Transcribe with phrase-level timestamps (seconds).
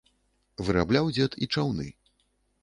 [0.69, 1.87] Вырабляў дзед і чаўны.